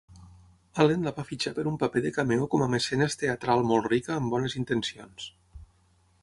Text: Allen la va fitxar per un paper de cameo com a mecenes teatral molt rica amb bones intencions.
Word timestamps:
Allen 0.83 1.03
la 1.07 1.11
va 1.17 1.25
fitxar 1.27 1.51
per 1.57 1.65
un 1.71 1.77
paper 1.83 2.03
de 2.05 2.11
cameo 2.15 2.47
com 2.55 2.63
a 2.67 2.69
mecenes 2.77 3.19
teatral 3.25 3.63
molt 3.73 3.91
rica 3.93 4.17
amb 4.17 4.35
bones 4.37 4.57
intencions. 4.63 5.29